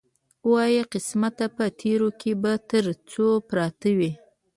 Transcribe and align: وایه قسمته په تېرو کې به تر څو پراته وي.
وایه 0.51 0.83
قسمته 0.93 1.45
په 1.55 1.65
تېرو 1.81 2.09
کې 2.19 2.31
به 2.41 2.53
تر 2.69 2.85
څو 3.11 3.27
پراته 3.49 3.89
وي. 3.97 4.11